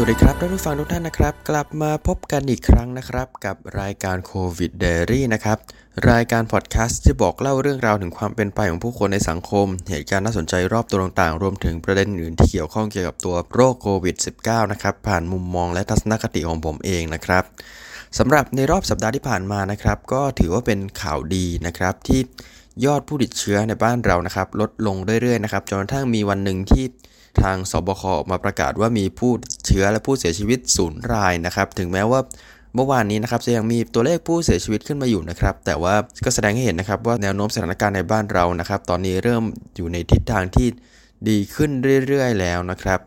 [0.00, 5.58] สวัสดีครับท่านผู้ฟังทุกท่านนะครับ กลับมาพบกันอีกครั้งนะครับ กับรายการโควิดเดรี่นะครับ
[6.10, 17.44] รายการพอดแคสต์ที่บอกเล่าเรื่องราวถึงความเป็นไปของผู้คนในสังคม เหตุการณ์น่าสนใจรอบตัวต่างๆ รวมถึงประเด็นอื่นที่เกี่ยวข้องเกี่ยวกับตัวโรคโควิด -19 นะครับผ่านมุมมองและทัศนคติของผมเองนะครับ
[18.18, 22.20] สำหรับในรอบสัปดาห์ที่ผ่านมานะครับก็ถือว่าเป็นข่าวดีนะครับที่
[22.84, 26.84] ยอดผู้ติดเชื้อในบ้านเรานะครับลดลงเรื่อยๆนะครับจนกระทั่งมีวันหนึ่งที่
[27.42, 29.32] ทางสบคออกมาประกาศว่ามีผู้
[29.66, 32.20] เชื้อและผู้เสียชีวิตศูนย์รายนะครับ ถึงแม้ว่า
[32.74, 39.44] เมื่อวานนี้นะครับจะยังมีตัวเลขผู้เสียชีวิตขึ้นมาอยู่นะครับ แต่ว่าก็แสดงให้เห็นนะครับว่าแนวโน้มสถานการณ์ในบ้านเรานะครับ ตอนนี้เริ่ม
[39.76, 40.68] อยู่ในทิศทางที่
[41.28, 41.70] ดีขึ้น
[42.06, 43.00] เรื่อยๆ แล้วนะครับ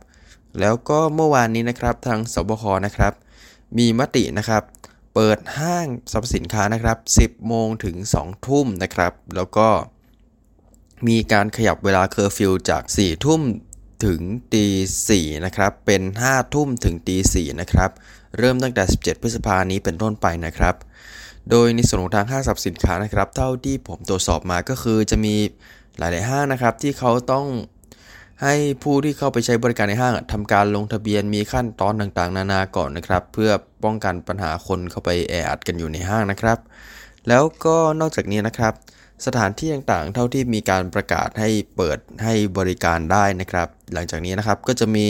[0.60, 3.14] แล้วก็เมื่อวานนี้นะครับทางสบคนะครับ
[3.78, 4.64] มีมตินะครับ
[5.14, 9.68] เปิดห้างสรรพสินค้านะครับ 10 โมงถึง 2 ทุ่มนะครับ แล้วก็
[11.08, 13.42] มีการขยับเวลาเคอร์ฟิวจาก 4 ทุ่ม
[14.06, 14.22] ถึง
[14.54, 14.66] ตี
[15.10, 17.90] สี่นะครับ เป็น 5 ทุ่มถึงตีสี่นะครับ
[18.38, 20.76] เริ่มตั้งแต่ 17 พฤษภานี้เป็นต้นไปนะครับ
[21.50, 25.36] โดยในส่วนของทางห้างสรรพสินค้านะครับ เท่าที่ผมตรวจสอบมาก็คือจะมี
[25.98, 27.46] หลายๆห้างนะครับที่เขาต้อง
[28.44, 33.52] ให้ผู้ที่เข้าไปใช้บริการในห้างทำการลงทะเบียนมีขั้นตอนต่างๆ นานาก่อนนะครับ เพื่อ
[33.84, 36.58] ป้องกันปัญหาคนเข้าไปแออัดกันอยู่ในห้างนะครับ
[37.28, 38.74] แล้วก็นอกจากนี้นะครับ
[39.26, 45.08] สถานที่ต่างๆ เท่าที่มีการประกาศให้เปิดให้บริการได้นะครับ หลังจากนี้นะครับก็จะมี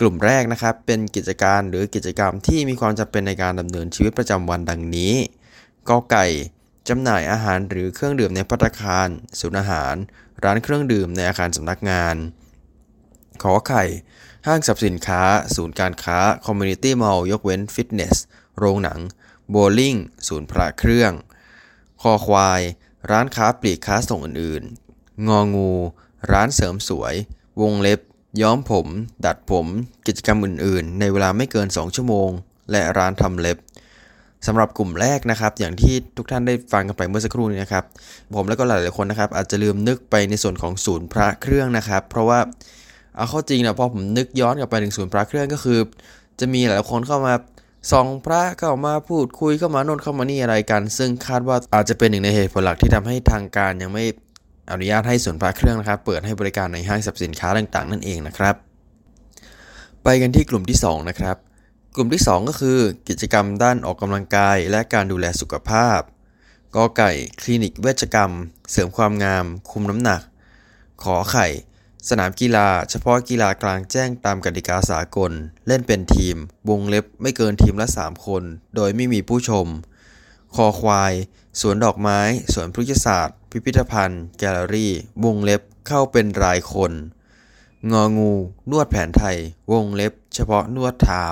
[0.00, 5.14] กลุ่มแรกนะครับ เป็นกิจการหรือกิจกรรมที่มีความจำเป็นในการดำเนินชีวิตประจำวันดังนี้
[5.88, 6.26] กอไก่
[6.88, 9.08] จำหน่ายอาหารหรือเครื่องดื่มในพัตคาร
[9.40, 9.94] ศูนย์อาหาร
[10.44, 12.16] ร้านเครื่องดื่มในอาคารสำนักงาน
[13.42, 13.84] ข ไข่
[14.46, 15.22] ห้างสรรพสินค้า
[15.56, 18.16] ศูนย์การค้า คอมมูนิตี้มอลล์ยกเว้นฟิตเนส
[18.58, 19.00] โรงหนัง
[19.50, 19.96] โบลิ่ง
[20.28, 21.12] ศูนย์พระเครื่อง
[22.02, 22.60] ค ควาย
[23.10, 25.70] ร้านค้าปลีกค้าส่งอื่นๆ ง งู
[26.32, 27.14] ร้านเสริมสวย
[27.60, 28.00] วงเล็บ
[28.42, 28.86] ย้อมผม
[29.26, 29.66] ดัดผม
[30.06, 32.30] กิจกรรมอื่นๆ ในเวลาไม่เกิน 2 ชั่วโมง
[32.70, 33.58] และร้านทำเล็บ
[34.46, 37.84] สำหรับกลุ่มแรกนะครับ อย่างที่ทุกท่านได้ฟังกันไปเมื่อสักครู่นี้นะครับ
[38.36, 42.40] ผมและก็หลายๆคนนะครับ อาจจะลืมนึกไปในส่วนของศูนย์พระเครื่องนะครับ เพราะว่า
[43.16, 45.78] เอาเข้าจริงนะพอผมนึกย้อนกลับไปถึงศูนย์พระเครื่องก็คือ
[46.40, 47.34] จะมีหลายคนเข้ามา
[47.92, 54.04] สองพระเข้ามาพูดคุยเข้ามาโน่นเข้ามานี่อะไรกัน ซึ่งคาดว่าอาจจะเป็นหนึ่งในเหตุผลหลักที่ทำให้ทางการยังไม่
[54.70, 58.54] อนุญาตให้ศูนพระเครื่องนะครับ เปิดให้บริการในห้างสรรพสินค้าต่างๆ นั่นเองนะครับ
[60.04, 61.36] ไปกันที่กลุ่มที่ 2 นะครับ
[61.94, 62.78] กลุ่มที่ 2 ก็คือ
[63.08, 66.00] กิจกรรมด้านออกกำลังกาย และการดูแลสุขภาพ
[66.74, 67.10] กอไก่
[67.40, 68.32] คลินิกเวชกรรม
[68.70, 70.20] เสริมความงาม คุมน้ำหนัก
[71.02, 71.46] ขอไข่
[72.06, 75.32] สนามกีฬาเฉพาะกีฬากลางแจ้งตามกติกาสากล
[75.66, 76.36] เล่นเป็นทีม
[76.70, 78.42] วงเล็บไม่เกินทีมละ 3 คน
[78.76, 79.66] โดยไม่มีผู้ชม
[80.54, 81.12] คอควาย
[81.60, 82.20] สวนดอกไม้
[82.52, 84.92] สวนพฤกษศาสตร์ พิพิธภัณฑ์ แกลเลอรี่
[85.24, 86.92] วงเล็บเข้าเป็นรายคน
[87.92, 88.32] งองู
[88.70, 89.36] นวดแผนไทย
[89.72, 91.26] วงเล็บ เฉพาะนวดเท้า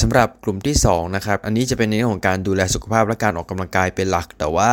[0.00, 4.72] สำหรับกลุ่มที่2นะครับ อันนี้จะเป็นในเรื่องของการดูแลสุขภาพและการออกกำลังกายเป็นหลัก แต่ว่า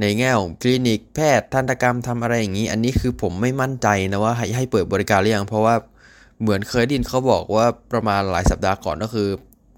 [0.00, 5.74] ในแง่ของคลินิกแพทย์ทันตกรรมทำอะไรอย่างนี้ อันนี้คือผมไม่มั่นใจนะว่าให้ให้เปิดบริการหรือยังเพราะว่า
[6.40, 9.28] เหมือนเคยดินเขาบอกว่าประมาณหลายสัปดาห์ก่อนก็คือ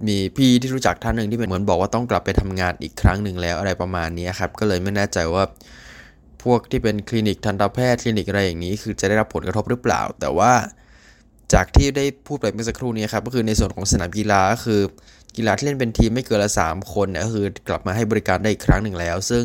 [0.08, 5.44] มีพี่ที่รู้จักท่านหนึ่งที่เป็นเหมือนบอกว่าต้องกลับไปทำงานอีกครั้งหนึ่งแล้วอะไรประมาณนี้ครับก็เลยไม่แน่ใจว่า
[6.42, 10.52] พวกที่เป็นคลินิกทันตแพทย์คลินิกอะไรอย่างนี้ คือจะได้รับผลกระทบหรือเปล่า แต่ว่า
[11.54, 14.80] จากที่ได้พูดไปเมื่อสักครู่นี้ครับก็คือในส่วนของสนามกีฬาก็คือ
[15.36, 19.44] กีฬาที่เล่นเป็นทีมไม่เกินละ3คนเนี่ยก็คือกลับมาให้บริการได้อีกครั้งหนึ่งแล้ว ซึ่ง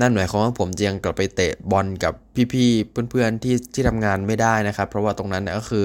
[0.00, 2.14] นั่นหมายความว่าผมจะยังกลับไปเตะบอลกับ
[2.52, 5.84] พี่ๆเพื่อนๆที่ที่ทำงานไม่ได้นะครับ เพราะว่าตรงนั้นนี่ยก็คือ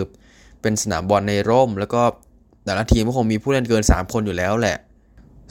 [0.61, 2.01] เป็นสนามบอลในร่ม แล้วก็
[2.65, 4.77] แต่ละทีมก็คงมีผู้เล่นเกิน 3 คนอยู่แล้วแหละ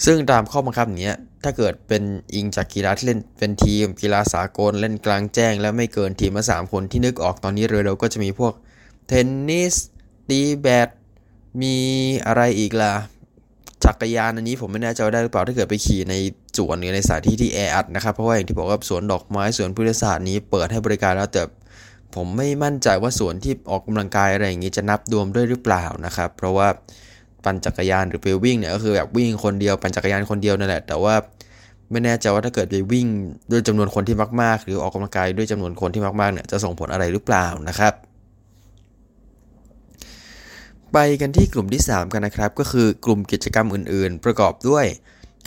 [0.05, 1.15] ซึ่งตามข้อบังคับนี้
[1.45, 2.03] ถ้าเกิดเป็น
[2.35, 8.53] อิงจากกีฬาที่เล่นเป็นทีม กีฬาสากลเล่นกลางแจ้ง และไม่เกินทีมละสามคนที่นึกออกตอนนี้เร็วๆก็จะมีพวก
[9.09, 9.75] เทนนิส
[10.29, 10.89] ตีแบด
[11.63, 11.77] มี
[12.27, 12.93] อะไรอีกล่ะ
[13.84, 16.15] จักรยานอันนี้ผมไม่แน่ใจได้หรือเปล่าถ้าเกิดไปขี่ใน
[16.56, 21.43] สวนหรือในสถานที่ที่แออัดนะครับเพราะว่าอย่างที่บอกว่าสวนดอกไม้สวนพืชศาสตร์นี้เปิดให้บริการแล้วแต่
[22.15, 26.69] ผมไม่มั่นใจว่าสวนที่ออกกำลังกายอะไรอย่างนี้จะนับรวมด้วยหรือเปล่านะครับ เพราะว่า
[27.45, 31.15] ปั่นจักรยานหรือไปวิ่งเนี่ยก็คือแบบวิ่งคนเดียวปั่นจักรยานคนเดียวนั่นแหละ แต่ว่า
[31.91, 33.07] ไม่แน่ใจว่าถ้าเกิดไปวิ่ง
[33.51, 37.92] ด้วยจำนวนคนที่มากๆ หรือออกกำลังกายด้วยจำนวนคนที่มากๆเนี่ยจะส่งผลอะไรหรือเปล่านะครับ
[40.95, 44.87] ไปกันที่กลุ่มที่ 3 กันนะครับ ก็คือกลุ่มกิจกรรมอื่น ๆ ประกอบด้วย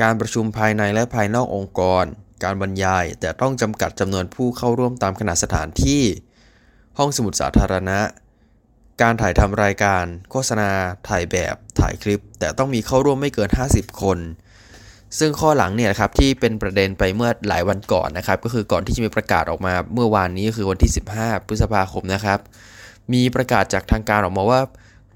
[0.01, 2.05] การประชุมภายในและภายนอกองค์กร
[2.43, 6.03] การบรรยาย แต่ต้องจำกัดจำนวนผู้เข้าร่วมตามขนาดสถานที่
[6.97, 7.99] ห้องสมุดสาธารณะ
[9.01, 10.69] การถ่ายทำรายการ โฆษณา
[11.07, 14.17] ถ่ายแบบ ถ่ายคลิป แต่ต้องมีเข้าร่วมไม่เกิน 50 คน
[15.19, 22.39] ซึ่งข้อหลังเนี่ยครับที่เป็นประเด็นไปเมื่อหลายวันก่อนนะครับ ก็คือก่อนที่จะมีประกาศออกมาเมื่อวานนี้คือวันที่ 15 พฤษภาคมนะครับ
[23.13, 24.61] มีประกาศจากทางการออกมาว่า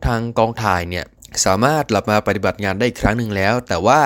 [0.07, 1.05] ทางกองถ่ายเนี่ย
[1.45, 3.99] สามารถกลับมาปฏิบัติงานได้อีกครั้งหนึ่งแล้ว แต่ว่า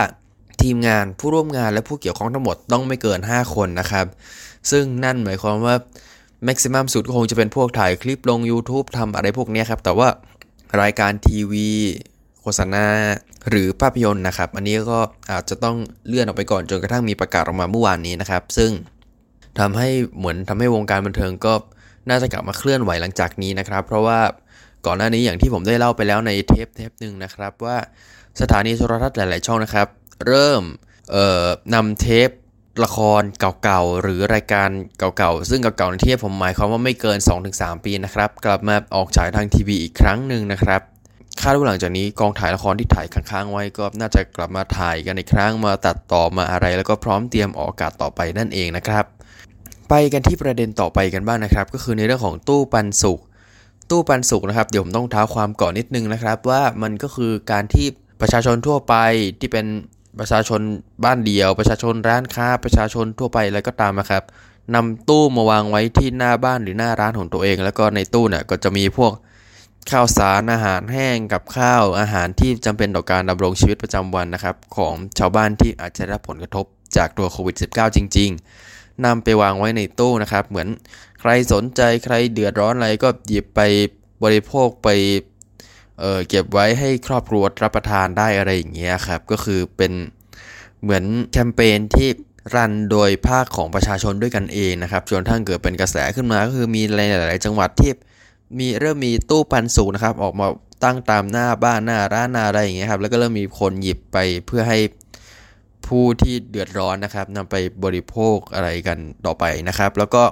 [0.62, 4.06] ทีมงานผู้ร่วมงานและผู้เกี่ยวข้องทั้งหมดต้องไม่เกิน 5 คนนะครับ
[4.72, 5.76] ซึ่งนั่นหมายความว่า
[6.46, 10.08] แม็กซิมัมสุดก็คงจะเป็นพวกถ่ายคลิปลง YouTube ทำอะไรพวกนี้ครับ แต่ว่า
[10.82, 11.70] รายการทีวี
[12.42, 12.86] โฆษณา
[13.50, 15.00] หรือภาพยนตร์นะครับ อันนี้ก็
[15.32, 15.78] อาจจะต้อง
[16.08, 18.72] เลื่อนออกไปก่อนจนกระทั่งมีประกาศออกมาเมื่อวานนี้นะครับ ซึ่ง
[19.60, 21.54] ทำให้เหมือนทำให้วงการบันเทิงก็
[22.10, 24.20] น่าจะกลับมาเคลื่อนไหวหลังจากนี้นะครับ เพราะว่า
[24.86, 27.78] ก่อนหน้านี้อย่างที่ผมได้เล่าไปแล้วในเทปเทปหนึ่งนะครับว่า
[28.42, 29.88] สถานีโทรทัศน์หลาย ๆ ช่องนะครับ
[30.26, 30.64] เริ่ม
[31.12, 32.30] เอ่อนำเทป
[32.84, 33.22] ละคร
[33.64, 37.18] เก่าๆ หรือรายการเก่าๆ ซึ่งเก่าๆในที่ผมหมายความว่าไม่เกิน
[37.52, 40.82] 2-3 ปีนะครับ กลับมาออกฉายทางทีวีอีกครั้งหนึ่งนะครับ
[41.42, 49.06] คาดว่าหลังจากนี้กองถ่ายละครที่ถ่ายค้างๆไว้ก็น่าจะกลับมาถ่ายกันอีกครั้งมาตัดต่อมาอะไร แล้วก็พร้อมเตรียมออกอากาศต่อไปนั่นเองนะครับ
[49.90, 53.20] ไปกันที่ประเด็นต่อไปกันบ้างนะครับ ก็คือในเรื่องของตู้ปันสุก
[53.90, 57.88] ตู้ปันสุกนะครับเดี๋ยวผมต้องเท้าความก่อนนิดนึงนะครับว่ามันก็คือการที่
[58.22, 58.96] ประชาชนทั่วไป
[59.40, 59.66] ที่เป็น
[60.20, 60.62] ประชาชน
[61.04, 64.24] บ้านเดียว ประชาชนร้านค้าประชาชนทั่วไปอะไรก็ตามนะครับ
[64.76, 69.12] นำตู้มาวางไว้ที่หน้าบ้านหรือหน้าร้านของตัวเอง แล้วก็ในตู้เนี่ยก็จะมีพวก
[69.92, 76.66] ข้าวสารอาหารแห้งกับข้าวอาหารที่จำเป็นต่อการดำรงชีวิตประจำวันนะครับ ของชาวบ้านที่อาจจะได้รับผลกระทบ
[76.98, 80.68] จากตัวโควิด -19 จริง ๆ นำไปวางไว้ในตู้นะครับ เหมือน
[81.22, 83.62] ใครสนใจใครเดือดร้อนอะไรก็หยิบไป
[84.24, 84.88] บริโภคไป
[86.00, 89.92] เออเก็บไว้ให้ครอบครัวรับประทานได้อะไรอย่างเงี้ยครับ ก็คือเป็น
[90.82, 92.10] เหมือนแคมเปญที่
[92.56, 97.00] รันโดยภาคของประชาชนด้วยกันเองนะครับจนทั้งเกิดเป็นกระแสขึ้นมาก็คือมีห
[97.32, 97.92] ลาย ๆ จังหวัดที่
[98.58, 100.48] มีเริ่มมีตู้ปันสุกนะครับ ออกมา
[100.84, 104.80] ตั้งตามหน้าบ้านหน้าร้านหน้าอะไรอย่างเงี้ยครับแล้วก็เริ่มมีคนหยิบไปเพื่อให้
[105.88, 110.24] ผู้ที่เดือดร้อนนะครับนำไปบริโภคอะไรกันต่อไปนะครับ แล้วก็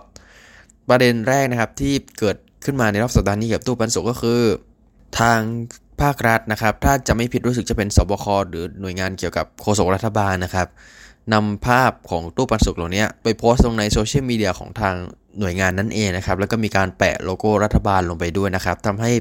[0.90, 4.42] ประเด็นแรกนะครับที่เกิดขึ้นมาในรอบสัปดาห์นี้กับตู้ปันสุกก็คือ
[5.20, 5.40] ทาง
[6.02, 10.68] ภาครัฐนะครับ ถ้าจะไม่ผิดรู้สึกจะเป็นสบคหรือหน่วยงานเกี่ยวกับโฆษกรัฐบาลนะครับ
[11.34, 14.96] นำภาพของตู้ปันสุกเหล่านี้ไปโพสต์ลงในโซเชียลมีเดียของทาง
[15.40, 19.12] หน่วยงานนั่นเองนะครับ แล้วก็มีการแปะโลโก้รัฐบาลลงไปด้วยนะครับทำให้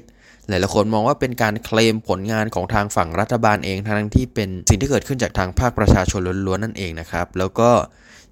[0.49, 7.71] หลายๆคนมองว่าเป็นการเคลมผลงานของทางฝั่งรัฐบาลเองทั้งที่เป็นสิ่งที่เกิดขึ้นจากทางภาคประชาชนล้วนๆนั่นเองนะครับ แล้วก็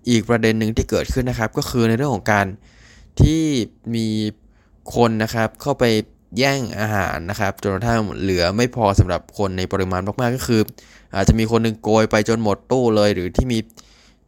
[0.09, 2.47] อีกประเด็นหนึ่งที่เกิดขึ้นนะครับ ก็คือในเรื่องของการ
[3.21, 3.43] ที่
[3.95, 4.09] มี
[4.95, 5.85] คนนะครับเข้าไป
[6.39, 10.63] แย่งอาหารนะครับจนกระทั่งเหลือไม่พอสำหรับคนในปริมาณมากๆก็คือ
[11.15, 13.59] อาจจะมีคนหนึ่งโกยไปจนหมดตู้เลย หรือที่มี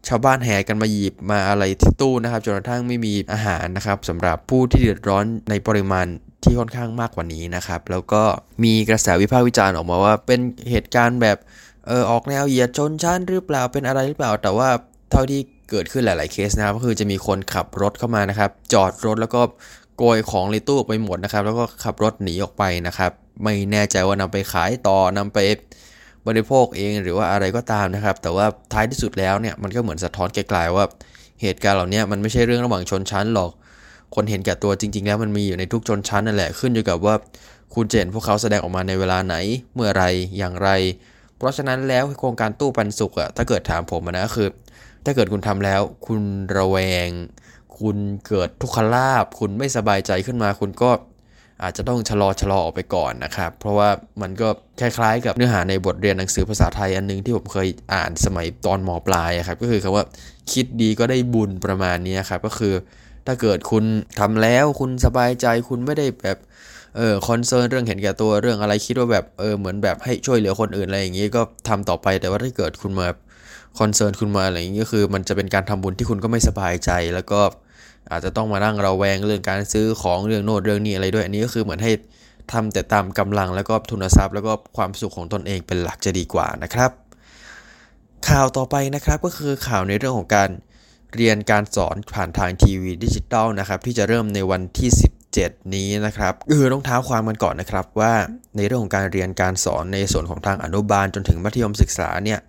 [0.08, 6.06] ชาวบ้านแห่กันมาหยิบมาอะไรที่ตู้นะครับจนกระทั่งไม่มีอาหารนะครับสำหรับผู้ที่เดือดร้อนในปริมาณ
[6.44, 8.22] ที่ค่อนข้างมากกว่านี้นะครับ แล้วก็
[8.64, 10.40] มีกระแสวิพากษ์วิจารณ์ออกมาว่า เป็น
[10.70, 11.38] เหตุการณ์แบบ
[11.86, 14.68] เออออกแนวเหยียดชนชั้นหรือเปล่าเป็นอะไรหรือเปล่า แต่ว่า
[15.10, 15.40] เท่าที่
[15.70, 19.40] เกิดขึ้นหลาย ๆ เคสนะครับก็คือจะมีคนขับรถเข้ามานะครับ จอดรถแล้วก็
[20.04, 23.10] โกยของในตู้ไปหมดนะครับ แล้วก็ขับรถหนีออกไปนะครับ
[23.42, 25.38] ไม่แน่ใจว่านำไปขายต่อนำไป
[26.26, 30.84] บริโภคเองหรือว่าอะไรก็ตามนะครับ แต่ว่าท้ายที่สุดแล้วเนี่ยมันก็เหมือนสะท้อนไกลๆว่า
[31.42, 33.50] เหตุการณ์เหล่านี้มันไม่ใช่เรื่องระหว่างชนชั้นหรอก
[34.14, 37.14] คนเห็นแก่ตัวจริง ๆ แล้วมันมีอยู่ในทุกชนชั้นนั่นแหละขึ้นอยู่กับว่า
[37.74, 39.36] คุณเจนพวกเขาแสดงออกมาในเวลาไหน
[39.74, 40.04] เมื่อไร
[40.38, 40.68] อย่างไร
[41.36, 44.48] เพราะฉะนั้นแล้วโครงการตู้ปันสุกอะถ้าเกิดถามผมนะคือ
[45.04, 46.20] ถ้าเกิดคุณทำแล้ว คุณ
[46.56, 46.76] ระแว
[47.06, 47.08] ง
[47.80, 47.96] คุณ
[48.28, 50.90] เกิดทุกขลาบคุณไม่สบายใจขึ้นมา คุณก็
[51.62, 53.88] อาจจะต้องชะลอชะลอออกไปก่อนนะครับ เพราะว่า
[54.22, 54.48] มันก็
[54.80, 60.04] คล้ายๆ กับเนื้อหาในบทเรียนหนังสือภาษาไทยอันนึงที่ผมเคยอ่านสมัยตอนมปลายครับ ก็คือคำว่า
[60.52, 62.74] คิดดีก็ได้บุญประมาณนี้ครับ ก็คือ
[63.26, 63.84] ถ้าเกิดคุณ
[64.18, 66.38] ทำแล้วคุณสบายใจคุณไม่ได้แบบ
[66.96, 73.06] เออ concern เรื่องเห็นแก่ตัวเรื่องอะไรคิดว่าแบบเออเหมือนแบบให้ช่วยเหลือคนอื่นอะไรอย่างนี้ก็ทำต่อไปแต่ว่าถ้าเกิดคุณมา
[73.78, 77.40] concern คุณมาอะไรอย่างนี้ก็คือมันจะเป็นการทำบุญที่คุณก็ไม่สบายใจ แล้วก็
[78.10, 81.92] อาจจะต้องมานั่งระแวงเรื่องการซื้อของเรื่องนู้นเรื่องนี้อะไรด้วยอันนี้ก็คือเหมือนให้
[82.52, 86.90] ทำแต่ตามกำลังแล้วก็ทุนทรัพย์ แล้วก็ความสุขของตนเองเป็นหลักจะดีกว่านะครับ
[88.28, 90.50] ข่าวต่อไปนะครับก็คือข่าวในเรื่องของการ
[91.14, 94.90] เรียนการสอนผ่านทางทีวีดิจิตอลนะครับที่จะเริ่มในวันที่
[95.32, 98.12] 17 นี้นะครับคือต้องเท้าความกันก่อนนะครับว่า
[98.56, 102.40] ในเรื่องของการเรียนการสอนในส่วนของทางอนุบาลจนถึงมัธยมศึกษาเนี่ย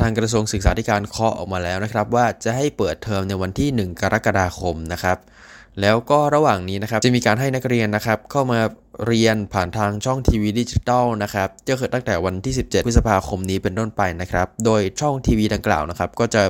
[0.00, 5.18] ทางกระทรวงศึกษาธิการเคาะออกมาแล้วนะครับ ว่าจะให้เปิดเทอมในวันที่ 1 กรกฎาคมนะครับ
[5.80, 8.60] แล้วก็ระหว่างนี้นะครับจะมีการให้นักเรียนนะครับ เข้ามา
[9.06, 16.42] เรียนผ่านทางช่องทีวีดิจิตอลนะครับจะเปิดตั้งแต่วันที่ 17 พฤษภาคมนี้เป็นต้นไปนะครับ โดยช่องทีวีดังกล่าวนะครับ ก็จะ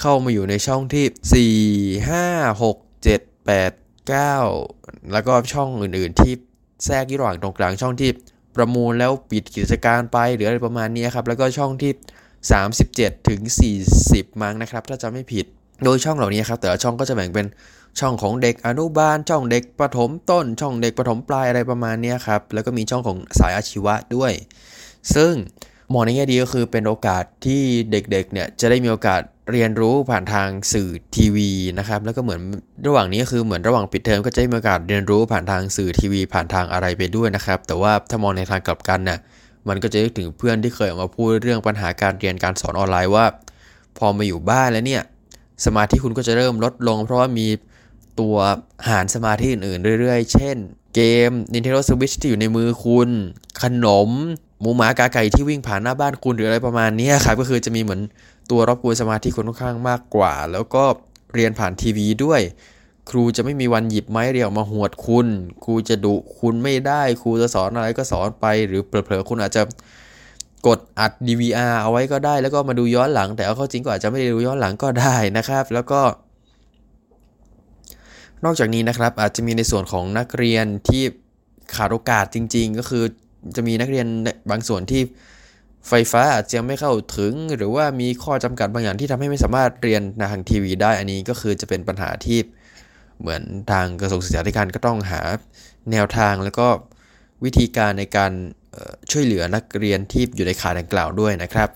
[0.00, 1.54] เข้ามาอยู่ในช่องที่
[2.00, 3.72] 4 5 6 7 8
[4.10, 6.34] 9 แล้วก็ช่องอื่นๆ ที่
[6.84, 8.10] แทรกระหว่างตรงกลางช่องที่
[8.56, 11.92] ประมูลแล้วปิดกิจการไปหรืออะไรประมาณนี้ครับแล้วก็ช่องที่
[12.54, 13.40] 37 ถึง
[13.92, 15.46] 40 มั้งนะครับ ถ้าจะไม่ผิด
[15.84, 17.46] โดยช่องเหล่านี้ครับ แต่ละช่องก็จะแบ่งเป็น
[18.00, 24.32] ช่องของเด็กอนุบาล ช่องเด็กประถมต้น ช่องเด็กประถมปลายอะไรประมาณนี้ครับ แล้วก็มีช่องของสายอาชีวะด้วย
[25.14, 25.32] ซึ่ง
[25.92, 29.22] มองในแง่ดีก็คือเป็นโอกาสที่เด็กๆ เนี่ยจะได้มีโอกาส
[29.52, 32.40] เรียนรู้ผ่านทางสื่อทีวีนะครับ แล้วก็เหมือน
[32.86, 39.18] ระหว่างนี้ก็คือเหมือนระหว่างปิดเทอมก็จะได้มีโอกาสเรียนรู้ผ่านทางสื่อทีวี ผ่านทางอะไรไปด้วยนะครับ แต่ว่าถ้ามองในทางกลับกันเนี่ย
[39.68, 43.24] มันก็จะนึกถึงเพื่อนที่เคยออกมาพูดเรื่องปัญหาการเรียนการสอนออนไลน์ว่า
[43.98, 45.02] พอมาอยู่บ้านแล้วเนี่ย
[45.64, 47.46] สมาธิคุณก็จะเริ่มลดลง เพราะว่ามี
[48.20, 48.36] ตัว
[48.88, 50.56] หารสมาธิอื่นๆ เรื่อยๆ เช่น
[50.94, 53.10] เกม Nintendo Switch ที่อยู่ในมือคุณ
[53.62, 54.10] ขนม
[54.60, 58.00] หมูหมากาไก่ที่วิ่งผ่านหน้าบ้านคุณหรืออะไรประมาณนี้ครับ ก็คือจะมีเหมือน
[58.50, 60.84] ตัวรบกวนสมาธิคุณค่อนข้างมากกว่า แล้วก็
[61.34, 62.40] เรียนผ่านทีวีด้วย
[63.10, 65.28] ครูจะไม่มีวันหยิบไม้เรียวมาหวดคุณ
[65.64, 69.62] ครูจะดุคุณไม่ได้ ครูจะสอนอะไรก็สอนไป หรือเผลอๆคุณอาจจะ
[70.66, 76.00] กดอัด DVR เอาไว้ก็ได้ แล้วก็มาดูย้อนหลัง แต่เอาเข้าจริงก็อาจจะไม่ได้ดูย้อนหลังก็ได้นะครับ แล้วก็
[78.44, 81.02] นอกจากนี้นะครับ อาจจะมีในส่วนของนักเรียนที่
[81.74, 83.04] ขาดโอกาสจริง ๆ ก็คือ
[83.56, 84.06] จะมีนักเรียน
[84.50, 85.02] บางส่วนที่
[85.88, 92.38] ไฟฟ้าอาจจะไม่เข้าถึง หรือว่ามีข้อจำกัดบางอย่างที่ทำให้ไม่สามารถเรียนทางทีวีได้ อันนี้ก็คือจะเป็นปัญหาที่
[93.20, 95.20] เหมือนทางกระทรวงศึกษาธิการก็ต้องหา
[95.92, 96.68] แนวทางแล้วก็
[97.44, 98.32] วิธีการในการ
[99.10, 101.70] ช่วยเหลือนักเรียนที่อยู่ในข่ายดังกล่าวด้วยนะครับ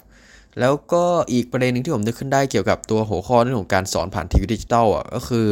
[0.61, 5.47] แล้วก็อีกประเด็นหนึ่งที่ผมนึกขึ้นได้เกี่ยวกับตัวหัวข้อเรื่องของการสอนผ่านทีวีดิจิตอลอะก็คือ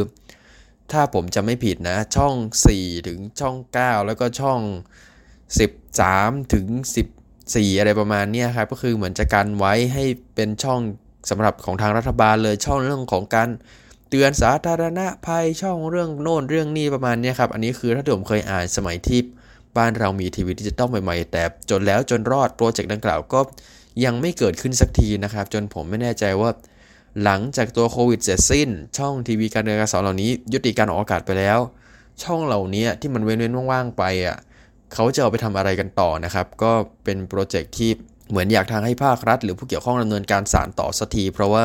[0.91, 2.33] ถ้าผมจะไม่ผิดนะ ช่อง
[2.71, 4.59] 4 ถึงช่อง 9 แล้วก็ช่อง
[5.77, 6.65] 13 ถึง
[7.23, 10.03] 14 อะไรประมาณนี้ครับก็คือเหมือนจะกันไว้ให้
[10.35, 10.79] เป็นช่อง
[11.29, 13.49] สำหรับของทางรัฐบาลเลยช่องเรื่องของการ
[14.09, 19.19] เตือนสาธารณภัยช่องเรื่องโน่นเรื่องนี้ประมาณนี้ครับ อันนี้คือถ้าผมเคยอ่านสมัยที่
[19.77, 23.39] บ้านเรามีทีวีดิจิตอลใหม่ๆ แต่จนแล้วจนรอดโปรเจกต์ดังกล่าวก็
[24.05, 26.49] ยังไม่เกิดขึ้นสักทีนะครับ จนผมไม่แน่ใจว่า
[27.23, 31.59] หลังจากตัวโควิดเสร็จสิ้น ช่องทีวีการเรียนการสอนเหล่านี้ ยุติการออกอากาศไปแล้ว
[32.23, 34.37] ช่องเหล่านี้ที่มันเว้นๆว่างๆไปอะ
[34.93, 36.71] เขาจะเอาไปทำอะไรกันต่อนะครับ ก็
[37.03, 37.91] เป็นโปรเจกต์ที่
[38.29, 41.63] เหมือนอยากทางให้ภาครัฐ หรือผู้เกี่ยวข้องดำเนินการสารต่อสักที เพราะว่า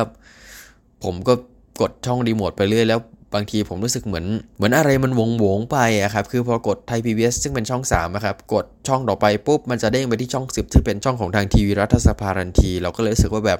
[1.03, 1.33] ผมก็
[1.81, 2.99] กดช่องรีโมทไปเรื่อยแล้ว
[3.33, 4.25] บางทีผมรู้สึกเหมือน
[4.57, 13.59] เหมือนอะไรมันวงวงไปอะครับคือพอกดไทยพีบีซึ่งเป็นช่อง3อะครับกดช่องต่อไปปุ๊บมันจะเด้งไปที่ช่อง 10 ที่เป็นช่องของทางทีวีรัฐสภาทันที เราก็เลยรู้สึกว่าแบบ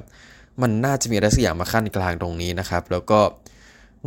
[0.61, 3.19] มันน่าจะมีอะไรสักอย่างมาขั้นกลางตรงนี้นะครับ แล้วก็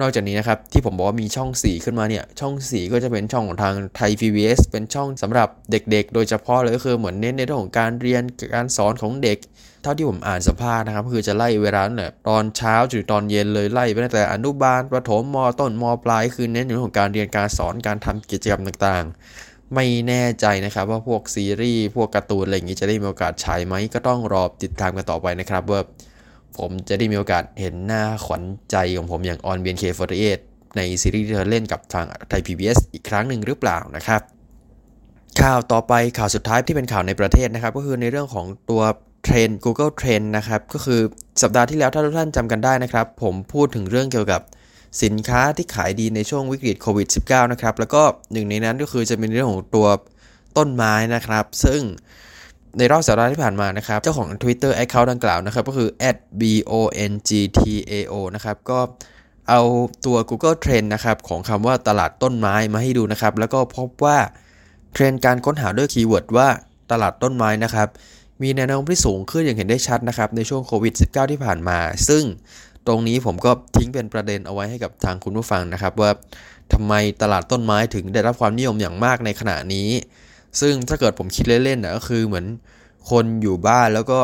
[0.00, 8.22] นอกจากนี้นะครับที่ผมบอกว่ามีช่อง 4 ขึ้นมาเนี่ยช่อง 4 ก็จะเป็นช่องของทางไทย PBS เป็นช่องสำหรับเด็กๆ โดยเฉพาะเลยก็คือเหมือนเน้นในเรื่องของการเรียน
[8.54, 9.38] การสอนของเด็ก
[9.82, 25.80] เท่าที่ผมอ่านสัมภาษณ์นะครับคือจะไล่เวลาเนี่ยตอนเช้าจนตอนเย็นเลยไล่ไปตั้งแต่อนุบาลประถมมต้นมปลายคือเน้นในเรื่องของการเรียนการสอนการทำกิจกรรมต่างๆ ไม่แน่ใจนะครับว่าพวกซีรีส์พวกการ์ตูนอะไรอย่างนี้จะได้มีโอกาสฉายไหมก็ต้องรอติดตามกันต่อไปนะครับว่า
[26.58, 30.24] ผมจะได้มีโอกาสเห็นหน้าขวัญใจของผมอย่างออนเบียนเคฟอร์เอ
[30.76, 34.20] ในซีรีส์ที่เธอเล่นกับทางไทย PBS อีกครั้งหนึ่งหรือเปล่านะครับ
[35.40, 38.82] ข่าวต่อไปข่าวสุดท้ายที่เป็นข่าวในประเทศนะครับ ก็คือในเรื่องของตัว
[39.24, 41.00] เทรน Google Trend นะครับ ก็คือ
[41.42, 44.40] สัปดาห์ที่แล้วถ้าทุกท่านจำกันได้นะครับ ผมพูดถึงเรื่องเกี่ยวกับ
[45.02, 49.86] สินค้าที่ขายดีในช่วงวิกฤตโควิด -19 นะครับ แล้วก็หนึ่งในนั้นก็คือจะเป็นเรื่องของตัว
[50.56, 51.80] ต้นไม้นะครับ ซึ่ง
[52.78, 55.88] ในรอบสัปดาห์ที่ผ่านมานะครับ เจ้าของ Twitter Account ดังกล่าวนะครับ ก็คือ
[56.40, 58.80] @bongtao นะครับ ก็
[59.48, 59.62] เอา
[60.06, 64.18] ตัว Google Trend นะครับ ของคำว่าตลาดต้นไม้มาให้ดูนะครับ แล้วก็พบว่า
[64.92, 66.48] เทรนด์การค้นหาด้วย keyword ว่า
[66.90, 67.88] ตลาดต้นไม้นะครับ
[68.42, 71.78] มีแนวโน้มที่สูงขึ้นอย่างเห็นได้ชัดนะครับในช่วงโควิด -19 ที่ผ่านมา
[72.08, 72.22] ซึ่ง
[72.86, 76.10] ตรงนี้ผมก็ทิ้งเป็นประเด็นเอาไว้ให้กับทางคุณผู้ฟังนะครับ ว่า
[76.72, 79.88] ทำไมตลาดต้นไม้ถึงได้รับความนิยมอย่างมากในขณะนี้
[80.60, 82.46] ซึ่งถ้าเกิดผมคิดเล่นๆนะก็คือเหมือน
[83.10, 84.18] คนอยู่บ้านแล้วก็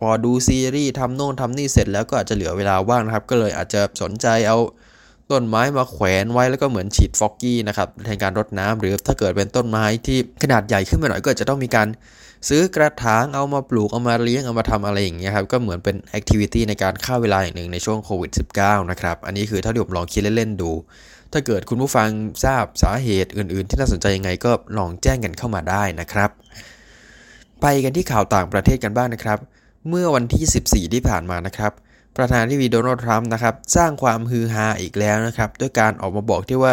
[0.00, 4.58] พอดูซีรีส์ทำโน่นทำนี่เสร็จแล้วก็อาจจะเหลือเวลาว่างนะครับ ก็เลยอาจจะสนใจเอา
[5.30, 11.88] ต้นไม้มาแขวนไว้แล้วก็เหมือนฉีดฟอกกี้นะครับแทนการรดน้ำหรือถ้าเกิดเป็นต้นไม้ที่ขนาดใหญ่ขึ้นมาหน่อยก็จะต้องมีการ
[12.48, 18.30] ซื้อกระถางเอามาปลูกเอามาเลี้ยงเอามาทำอะไรอย่างเงี้ยครับก็เหมือนเป็นแอคทิวิตี้ในการฆ่าเวลาอย่างหนึ่งในช่วงโควิด
[18.60, 20.70] -19 นะครับอันนี้คือถ้าที่ผมลองคิดเล่นๆดู
[21.32, 22.08] ถ้าเกิดคุณผู้ฟัง
[22.44, 26.30] ทราบสาเหตุอื่น ๆ ที่น่าสนใจยังไงก็ลองแจ้งกันเข้ามาได้นะครับ
[27.60, 29.38] ไปกันที่ข่าวต่างประเทศกันบ้างนะครับ
[29.88, 31.72] เมื่อวันที่ 14 ที่ผ่านมานะครับ
[32.16, 36.72] ประธานาธิบดีโดนัลด์ทรัมป์นะครับสร้างความฮือฮาอีกแล้วนะครับด้วยการออกมาบอกที่ว่า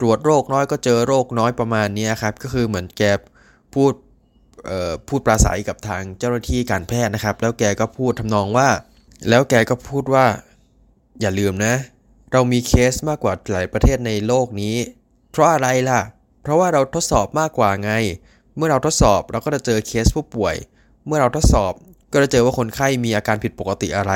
[0.00, 3.02] ตรวจโรคน้อยก็เจอโรคน้อยประมาณนี้ครับก็คือเหมือนแก
[3.74, 3.92] พูด
[5.08, 8.68] พูดปราศัยกับทางเจ้าหน้าที่การแพทย์นะครับ แล้วแกก็พูดทำนองว่า
[9.28, 10.26] แล้วแกก็พูดว่า
[11.20, 11.74] อย่าลืมนะ
[12.32, 14.76] เรามีเคสมากกว่าหลายประเทศในโลกนี้
[15.30, 16.00] เพราะอะไรล่ะ
[16.42, 17.92] เพราะว่าเราทดสอบมากกว่าไง
[18.56, 20.54] เมื่อเราทดสอบเราก็จะเจอเคสผู้ป่วย
[21.06, 21.72] เมื่อเราทดสอบ
[22.12, 24.12] ก็จะเจอว่าคนไข้มีอาการผิดปกติอะไร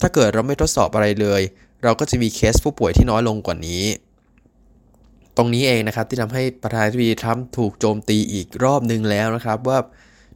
[0.00, 1.42] ถ้าเกิดเราไม่ทดสอบอะไรเลย
[1.82, 3.82] เราก็จะมีเคสผู้ป่วยที่น้อยลงกว่านี้
[5.36, 9.78] ตรงนี้เองนะครับที่ทำให้ประธานาธิบดีทรัมป์ถูกโจมตีอีกรอบนึงแล้วนะครับ ว่า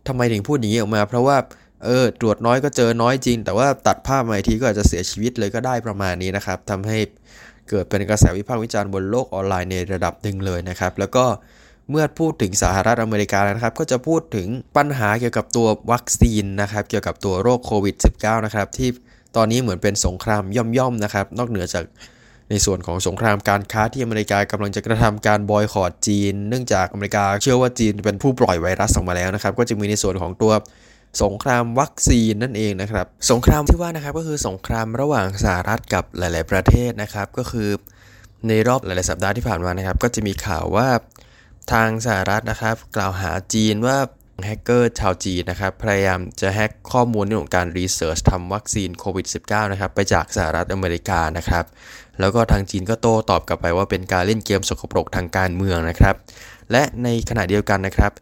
[0.08, 1.36] ทำไมถึงพูดอย่างนี้ออกมา เพราะว่า
[1.84, 6.98] เออตรวจน้อยก็เจอน้อยจริง แต่ว่าตัดภาพมาทีก็อาจจะเสียชีวิตเลยก็ได้ประมาณนี้นะครับทำให้
[7.68, 11.24] เกิดเป็นกระแสวิพากษ์วิจารณ์บนโลกออนไลน์ในระดับหนึ่งเลยนะครับ แล้วก็
[11.90, 18.88] เมื่อพูดถึงสหรัฐอเมริกานะครับ ก็จะพูดถึงปัญหาเกี่ยวกับตัววัคซีนนะครับ เกี่ยวกับตัวโรคโควิด -19 นะครับที่
[19.36, 21.84] ตอนนี้เหมือนเป็นสงครามย่อมๆนะครับ นอกเหนือจาก
[22.50, 30.52] ในส่วนของสงครามการค้าที่อเมริกากำลังจะกระทำการบอยคอรดจีน เนื่องจากอเมริกาเชื่อว่าจีนเป็นผู้ปล่อยไวรัสออกมาแล้วนะครับ ก็จะมีในส่วนของตัว
[31.22, 37.68] สงครามวัคซีนนั่นเองนะครับ สงครามที่ว่านะครับก็คือสงครามระหว่างสหรัฐกับหลาย ๆ ประเทศนะครับก็คือ
[38.48, 40.88] ในรอบหลาย ๆ สัปดาห์ที่ผ่านมานะครับ ก็จะมีข่าวว่า
[41.72, 43.98] ทางสหรัฐนะครับ กล่าวหาจีนว่า
[44.44, 51.64] แฮกเกอร์ชาวจีนนะครับพยายามจะแฮกข้อมูลในของการ research ทำวัคซีนโควิด -19 นะครับไปจากสหรัฐอเมริกานะครับ
[52.20, 56.14] แล้วก็ทางจีนก็โต้ตอบกลับไปว่าเป็นการเล่นเกมสกปรกทางการเมืองนะครับ
[56.72, 58.12] และในขณะเดียวกันนะครับ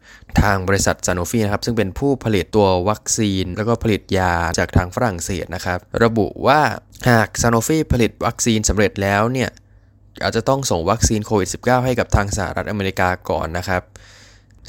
[0.41, 6.61] ทางบริษัทซาโนฟีนะครับ ซึ่งเป็นผู้ผลิตตัววัคซีน แล้วก็ผลิตยาจากทางฝรั่งเศสนะครับ ระบุว่า
[7.09, 9.49] หากซาโนฟีผลิตวัคซีนสำเร็จแล้วเนี่ย
[10.23, 13.81] อาจจะต้องส่งวัคซีนโควิด -19 ให้กับทางสหรัฐอเมริกาก่อนนะครับ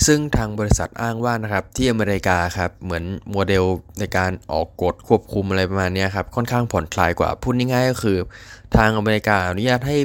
[0.07, 3.65] ซึ่งทางบริษัทอ้างว่านะครับที่อเมริกาครับเหมือนโมเดล
[3.99, 8.19] ในการออกกฎควบคุมอะไรประมาณนี้ครับค่อนข้างผ่อนคลายกว่าพูดง่ายๆก็คือ
[8.77, 9.99] ทางอเมริกาอนุญาตให้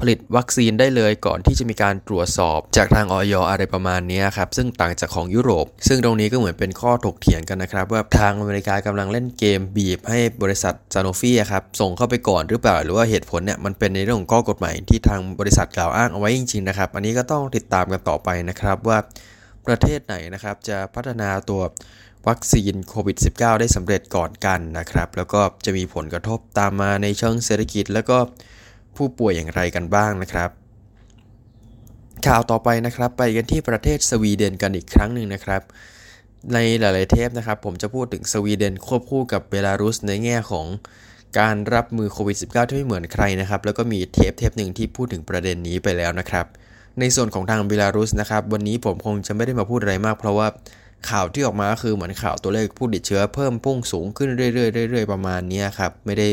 [0.00, 18.98] ผลิตวัคซีนได้เลยก่อนที่จะมีการตรวจสอบจากทางออยอะไรประมาณนี้ครับซึ่งต่างจากของยุโรป ซึ่งตรงนี้ก็เหมือนเป็นข้อถกเถียงกันนะครับ ว่าทางอเมริกากำลังเล่นเกมบีบให้บริษัทซานโนฟีครับส่งเข้าไปก่อนหรือเปล่า หรือว่าเหตุผลเนี่ยมันเป็นในเรื่องของข้อกฎหมายที่ทางบริษัทกล่าวอ้างเอาไว้จริงๆนะครับ อันนี้ก็ต้องติดตามกันต่อไปนะครับว่า
[19.66, 21.62] ประเทศไหนนะครับจะพัฒนาตัว
[22.28, 28.18] วัคซีนโควิด -19 ได้สำเร็จก่อนกันนะครับ แล้วก็จะมีผลกระทบตามมาในเชิงเศรษฐกิจ แล้วก็
[28.96, 30.50] ผู้ป่วยอย่างไรกันบ้างนะครับ
[32.26, 35.62] ข่าวต่อไปนะครับ ไปกันที่ประเทศสวีเดนกันอีกครั้งหนึ่งนะครับ
[36.52, 40.66] ในหลาย ๆ เทปนะครับ ผมจะพูดถึงสวีเดนควบคู่กับเบลารุสในแง่ของ
[41.38, 46.46] การรับมือโควิด -19 ที่ไม่เหมือนใครนะครับ แล้วก็มีเทปเทปหนึ่งที่พูดถึงประเด็นนี้ไปแล้วนะครับ
[47.00, 50.48] ในส่วนของทางเบลารุสนะครับวันนี้ผมคงจะไม่ได้มาพูดอะไรมาก เพราะว่า
[51.10, 54.48] ข่าวที่ออกมาคือเหมือนข่าวตัวเลขผู้ติดเชื้อเพิ่มพุ่งสูงขึ้นเรื่อ
[54.86, 56.28] ยๆเรื่อยๆประมาณนี้ครับไม่ได้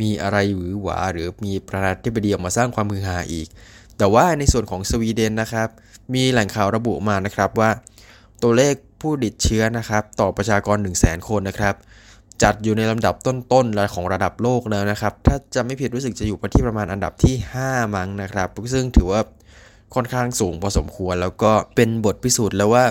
[0.00, 3.48] มีอะไรหวือหวาหรือมีประธานาธิบดีออกมาสร้างความมือหาอีก
[3.98, 5.68] แต่ว่าในส่วนของสวีเดนนะครับ
[6.14, 7.70] มีแหล่งข่าวระบุมานะครับว่า
[8.42, 11.74] ตัวเลขผู้ติดเชื้อนะครับ ต่อประชากร 1 0 0 0 0แคนนะครับ
[12.42, 19.20] จัดอยู่ในลำดับต้นๆของระดับโลกแล้วนะครับ ถ้าจะไม่ผิดรู้สึกจะอยู่ที่ประมาณอันดับที่ 5 มั้งนะครับ ซึ่งถือว่า
[19.94, 22.84] ค่อนข้างสูงพอสมควร แล้วก็เป็นบทพิสูจน์แล้วว่า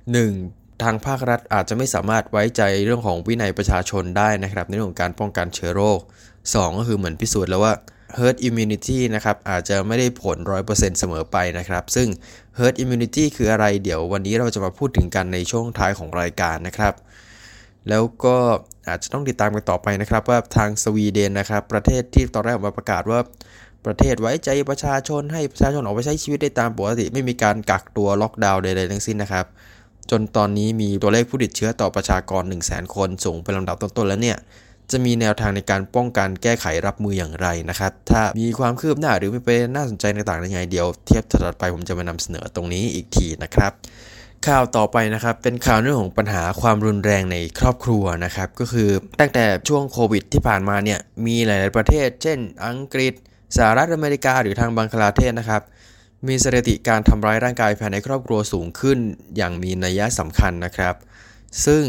[0.00, 0.82] 1.
[0.82, 6.00] ทางภาครัฐอาจจะไม่สามารถไว้ใจเรื่องของวินัยประชาชนได้นะครับ ในเรื่องของการป้องกันเชื้อโรค
[6.38, 7.74] 2 ก็คือเหมือนพิสูจน์แล้วว่า
[8.18, 10.36] herd immunity นะครับอาจจะไม่ได้ผล
[10.68, 12.08] 100%เสมอไปนะครับ ซึ่ง
[12.58, 16.94] herd immunity คืออะไรเดี๋ยววันนี้เราจะมาพูดถึงกันในช่วงท้ายของรายการนะครับ
[17.88, 18.36] แล้วก็
[18.88, 23.20] อาจจะต้องติดตามกันต่อไปนะครับว่าทางสวีเดนนะครับ ประเทศที่ตอนแรกออกมาประกาศว่า
[23.86, 29.46] ประเทศไว้ใจประชาชนให้ประชาชนออกไปใช้ชีวิตได้ตามปกติ ไม่มีการกักตัวล็อกดาวน์ใดๆทั้งสิ้นนะครับ
[30.10, 34.36] จนตอนนี้มีตัวเลขผู้ติดเชื้อต่อประชากร 1 0 0 0 0แคนสูงเป็นลำดับต้นๆแล้วเนี่ย
[34.90, 43.72] จะมีแนวทางในการป้องกันแก้ไขรับมืออย่างไรนะครับ ถ้ามีความคืบหน้าหรือมีประเด็นน่าสนใจต่างๆยังไงเดี๋ยวเทียบถัดไปผมจะมานำเสนอตรงนี้อีกทีนะครับ
[44.46, 53.14] ข่าวต่อไปนะครับ เป็นข่าวเรื่องของปัญหาความรุนแรงในครอบครัวนะครับ ก็คือตั้งแต่ช่วงโควิดที่ผ่านมาเนี่ยมีหลาย ๆ ประเทศ เช่น อังกฤษ
[53.56, 55.62] สหรัฐอเมริกาหรือทางบังคลาเทศนะครับ
[56.28, 58.98] มีสถิติการทำร้ายร่างกายภายในครอบครัวสูงขึ้น
[59.36, 60.94] อย่างมีนัยสำคัญนะครับ
[61.66, 61.82] ซึ่ง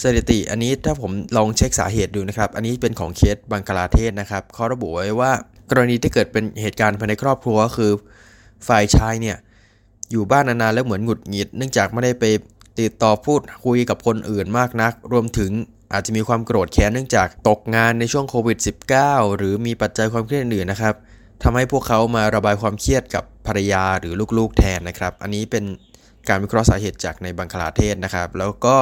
[0.00, 5.32] สถิติอันนี้ถ้าผมลองเช็คสาเหตุดูนะครับ อันนี้เป็นของเคสบังกลาเทศนะครับเขาระบุไว้ว่า
[5.70, 7.92] กรณีที่เกิดเป็นเหตุการณ์ภายในครอบครัวคือ
[8.68, 9.36] ฝ่ายชายเนี่ย
[10.10, 12.24] อยู่บ้านนานๆแล้วเหมือนหงุดหงิด เนื่องจากไม่ได้ไป
[12.80, 15.50] ติดต่อพูดคุยกับคนอื่นมากนัก รวมถึง
[15.92, 18.58] อาจจะมีความโกรธแค้นเนื่องจากตกงานในช่วงโควิด
[18.96, 20.94] -19 หรือมีปัจจัยความเครียดอื่นนะครับ
[21.42, 25.64] ทำให้พวกเขามาระบายความเครียดกับภรรยาหรือลูกๆแทนนะครับ อันนี้เป็น
[26.28, 28.76] การวิเคราะห์สาเหตุจากในบังคลาเทศนะครับ แล้วก็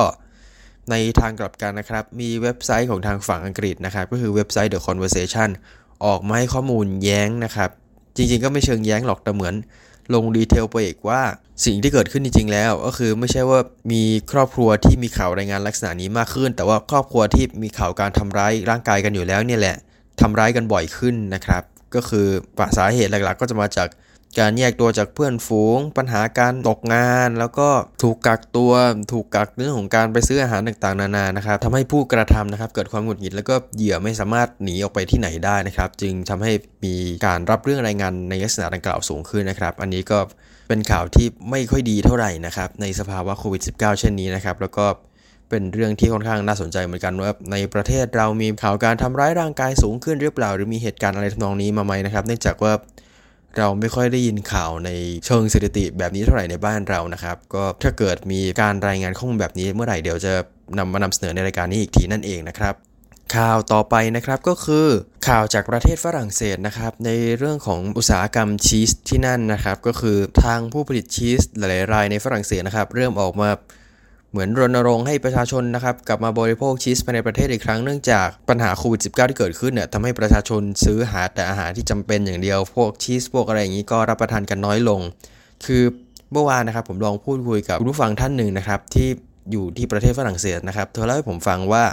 [0.91, 5.49] ในทางกลับกันนะครับ มีเว็บไซต์ของทางฝั่งอังกฤษนะครับ ก็คือเว็บไซต์ The Conversation
[6.05, 7.71] ออกมาให้ข้อมูลแย้งนะครับ
[8.17, 9.55] จริงๆก็ไม่เชิงแย้งหรอกแต่เหมือน
[10.15, 11.23] ลงดีเทลไปอีกว่า
[11.65, 13.61] สิ่งที่เกิดขึ้นจริงๆแล้ว ก็คือไม่ใช่ว่า
[13.93, 19.77] มีครอบครัวที่มีข่าวรายงานลักษณะนี้มากขึ้น แต่ว่าครอบครัวที่มีข่าวการทำร้ายร่างกายกันอยู่แล้วเนี่ยแหละ
[20.21, 21.63] ทำร้ายกันบ่อยขึ้นนะครับ
[21.95, 22.27] ก็คือ
[22.77, 23.89] สาเหตุหลักๆ ก็จะมาจาก
[24.39, 27.69] การแยกตัวจากเพื่อนฝูง ปัญหาการตกงาน แล้วก็
[28.03, 28.73] ถูกกักตัว
[29.13, 36.53] ถูกกักเรื่องของการไปซื้ออาหารต่างๆ นานานะครับทำให้ผู้กระทำนะครับ เกิดความหงุดหงิดแล้วก็เหยื่อไม่สามารถหนีออกไปที่ไหนได้นะครับ จึงทำให้
[36.85, 36.95] มี
[37.27, 40.19] การรับเรื่องรายงานในลักษณะดังกล่าวสูงขึ้นนะครับ อันนี้ก็
[40.69, 44.87] เป็นข่าวที่ไม่ค่อยดีเท่าไหร่นะครับ ในสภาวะโควิด -19 เช่นนี้นะครับ แล้วก็
[45.51, 52.73] เป็นเรื่องที่ค่อนข้างน่าสนใจเหมือนกันว่าในประเทศเรามีข่าวการทำร้ายร่างกายสูงขึ้นหรือเปล่า หรือมีเหตุการณ์อะไรทำนองนี้มาไหมนะครับ เนื่องจากว่า
[53.59, 54.91] เราไม่ค่อยได้ยินข่าวใน
[55.27, 60.33] เชิงสถิติแบบนี้เท่าไหร่ในบ้านเรานะครับ ก็ถ้าเกิดมีการรายงานข้อมูลแบบนี้เมื่อไหร่เดี๋ยวจะ
[60.79, 62.75] นำมานำเสนอในรายการนี้อีกทีนั่นเองนะครับ
[63.37, 64.87] ข่าวต่อไปนะครับก็คือ
[65.29, 73.49] ข่าวจากประเทศฝรั่งเศสนะครับในเรื่องของอุตสาหกรรมชีสที่นั่นนะครับ ก็คือทางผู้ผลิตชีสหลายรายในฝรั่งเศสนะครับ เริ่มออกมา
[74.31, 85.01] เหมือนรณรงค์ให้ประชาชนนะครับกลับมาบริโภคชีสภายในประเทศอีกครั้งเนื่องจากปัญหาโควิด -19 ที่เกิดขึ้นเนี่ยทำให้ประชาชนซื้อหาแต่อาหารที่จำเป็นอย่างเดียว พวกชีสพวกอะไรอย่างนี้ก็รับประทานกันน้อยลง
[85.67, 85.83] คือ
[86.33, 89.09] เมื่อวานนะครับผมลองพูดคุยกับผู้ฟังท่านหนึ่งนะครับที่
[89.51, 91.85] อยู่ที่ประเทศฝรั่งเศสนะครับเธอเล่าให้ผมฟังว่า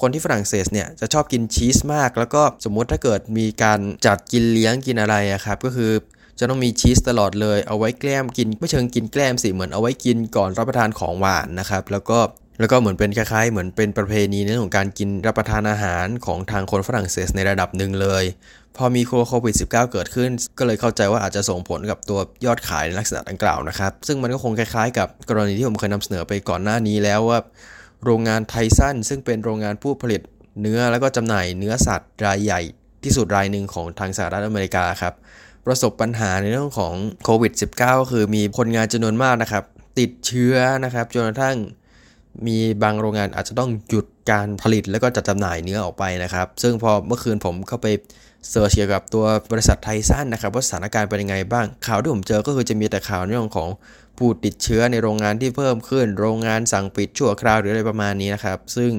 [0.00, 5.92] คนที่ฝรั่งเศสเนี่ยจะชอบกินชีสมาก แล้วก็สมมุติถ้าเกิดมีการจัดกินเลี้ยงกินอะไรอะครับก็คือ
[6.38, 12.18] จะต้องมีชีสตลอดเลย เอาไว้แกล้มกินไม่เชิงกินแกล้มสิเหมือนเอาไว้กินก่อนรับประทานของหวานนะครับ แล้วก็
[12.60, 18.24] แล้วก็เหมือนเป็นคล้ายๆ เหมือนเป็นประเพณีในเรื่องของการกินรับประทานอาหารของทางคนฝรั่งเศสในระดับหนึ่งเลย
[18.76, 27.38] พอมีโควิด -19 เกิดขึ้น ก็เลยเข้าใจว่าอาจจะส่งผลกับตัวยอดขายในลักษณะดังกล่าวนะครับ ซึ่งมันก็คงคล้ายๆ กับกรณีที่ผมเคยนำเสนอไปก่อนหน้านี้แล้วว่า
[28.04, 30.20] โรงงานไทซันซึ่งเป็นโรงงานผู้ผลิต
[30.60, 32.60] เนื้อแล้วก็จำหน่ายเนื้อสัตว์รายใหญ่
[33.04, 35.14] ที่สุดรายหนึ่งของทางสหรัฐอเมริกาครับ
[35.66, 39.64] ประสบปัญหาในเรื่องของโควิด -19 ก็คือมีคนงานจำนวนมากนะครับ
[39.98, 41.56] ติดเชื้อนะครับจนกระทั่ง
[42.46, 47.86] มีบางโรงงานอาจจะต้องหยุดการผลิตแล้วก็จัดจำหน่ายเนื้อออกไปนะครับ ซึ่งพอเมื่อคืนผมเข้าไป
[48.50, 53.68] search เกี่ยวกับตัวบริษัทไทสันนะครับว่าสถานการณ์เป็นยังไงบ้าง ข่าวที่ผมเจอก็คือจะมีแต่ข่าวเรื่องของ
[54.18, 58.90] ผู้ติดเชื้อในโรงงานที่เพิ่มขึ้น โรงงานสั่งปิดชั่วคราวหรืออะไรประมาณนี้นะครับ ซึ่ง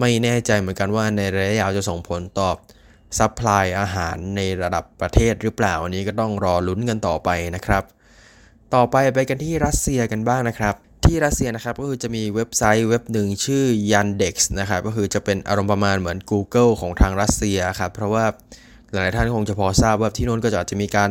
[0.00, 2.50] ไม่แน่ใจเหมือนกันว่าในระยะยาวจะส่งผลต่อ
[3.18, 7.84] supply อาหารในระดับประเทศหรือเปล่าอันนี้ก็ต้องรอลุ้นกันต่อไปนะครับ
[8.74, 18.24] ต่อไปไปกันที่รัสเซียกันบ้างนะครับ ที่รัสเซียนะครับก็คือจะมีเว็บไซต์เว็บหนึ่งชื่อ Yandex นะครับก็คือจะเป็นอารมณ์ประมาณเหมือน Google ของทางรัสเซียครับเพราะว่า
[18.92, 21.10] หลายท่านคงจะพอทราบว่าที่นู้นก็จะจะมีการ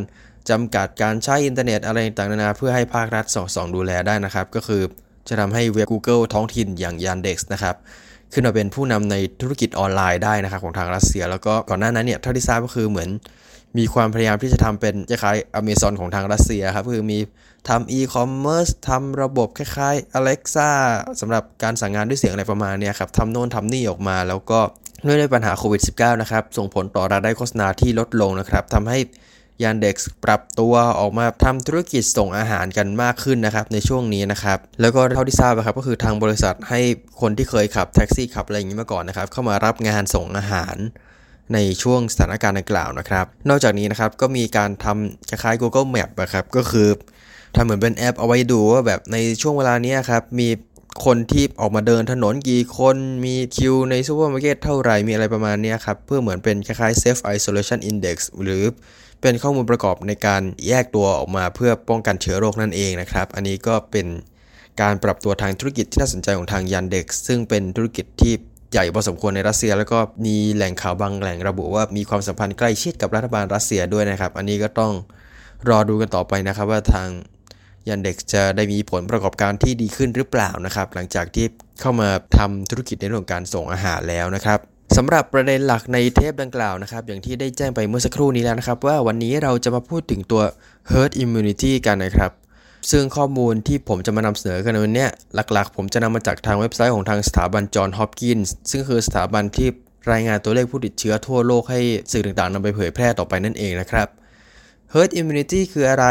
[0.50, 4.84] จำกัดการใช้อินเทอร์เน็ตอะไรต่างๆนานาเพื่อให้ภาครัฐสอดส่องดูแลได้นะครับ ก็คือ
[5.28, 7.76] จะทำให้เว็บ Google ท้องถิ่นอย่าง Yandex นะครับ
[8.34, 13.10] ขึ้นมาเป็นผู้นำในธุรกิจออนไลน์ได้นะครับของทางรัสเซีย แล้วก็ก่อนหน้านั้นเนี่ยเท่าที่ทราบก็คือเหมือน
[13.78, 17.20] มีความพยายามที่จะทำเป็นคล้ายอเมซอนของทางรัสเซียครับคือมี
[17.70, 20.70] ทำอีคอมเมิร์ซทำระบบคล้ายๆ Alexa
[21.22, 24.60] สำหรับการสั่งงานด้วยเสียงอะไรประมาณนี้ครับทำโน่นทำนี่ออกมาแล้วก็
[25.06, 29.00] ด้วยปัญหาโควิด -19 นะครับ ส่งผลต่อรายได้โฆษณาที่ลดลงนะครับทำให้
[29.64, 36.80] ยันเด็กปรับตัวออกมาทำธุรกิจส่งอาหารกันมากขึ้นนะครับในช่วงนี้นะครับแล้วก็เท่าที่ทราบนะครับก็คือทางบริษัทให้
[37.22, 40.76] คนที่เคยขับแท็กซี่ขับอะไรอย่างนี้มาก่อนนะครับ เข้ามารับงานส่งอาหาร
[41.54, 46.90] ในช่วงสถานการณ์ดังกล่าวนะครับ นอกจากนี้นะครับก็มีการทำคล้าย Google Map นะครับก็คือ
[47.56, 50.50] ทำเหมือนเป็นแอปเอาไว้ดูว่าแบบในช่วงเวลานี้ครับมี
[51.06, 58.64] คนที่ออกมาเดินถนนกี่คนมีคิวในซูเปอร์มาร์เก็ตเท่าไหร่มีอะไรประมาณนี้ครับเพื่อเหมือนเป็นคล้ายๆ self isolation index หรือ
[59.28, 64.08] เป็นข้อมูลประกอบในการแยกตัวออกมาเพื่อป้องกันเชื้อโรคนั่นเองนะครับ อันนี้ก็เป็น
[64.82, 68.34] การปรับตัวทางธุรกิจที่น่าสนใจของทาง Yandex ซึ่งเป็นธุรกิจที่
[68.72, 74.94] ใหญ่พอสมควรในรัสเซีย แล้วก็มีแหล่งข่าวบางแหล่งระบุว่ามีความสัมพันธ์ใกล้ชิดกับรัฐบาลรัสเซียด้วยนะครับ อันนี้ก็ต้อง
[75.70, 77.08] รอดูกันต่อไปนะครับว่าทาง
[77.88, 81.46] ยันเด็กจะได้มีผลประกอบการที่ดีขึ้นหรือเปล่านะครับ หลังจากที่
[81.82, 90.42] เข้ามาทำธุรกิจในเรื่องการส่งอาหารแล้วนะครับ สำหรับประเด็นหลักในเทปดังกล่าวนะครับ อย่างที่ได้แจ้งไปเมื่อสักครู่นี้แล้วนะครับ ว่าวันนี้เราจะมาพูดถึงตัว
[90.92, 92.32] herd immunity กันนะครับ
[92.92, 95.08] ซึ่งข้อมูลที่ผมจะมานำเสนอกันในวันนี้
[95.54, 99.70] หลักๆ ผมจะนำมาจากทางเว็บไซต์ของทางสถาบันจอห์นฮอปกินส์ซึ่งคือสถาบันที่
[100.12, 101.80] รายงานตัวเลขผู้ติดเชื้อทั่วโลกให้
[102.12, 104.08] สื่อต่างๆนำไปเผยแพร่ต่อไปนั่นเองนะครับ
[104.94, 106.06] herd immunity คืออะไร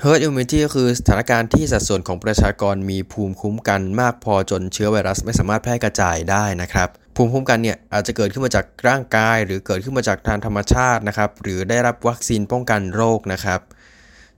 [0.00, 13.60] herd immunity ก็คือสถานการณ์ที่สัดส่วนของประชากรมีภูมิคุ้มกันมากพอจนเชื้อไวรัสไม่สามารถแพร่กระจายได้นะครับ ภูมิคุ้มกันเนี่ยอาจจะเกิดขึ้นมาจากร่างกาย หรือเกิดขึ้นมาจากทางธรรมชาตินะครับ หรือได้รับวัคซีนป้องกันโรคนะครับ